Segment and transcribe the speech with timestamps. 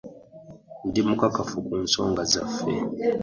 [0.87, 2.71] Ndi mukakafu ku nsonga zaffe.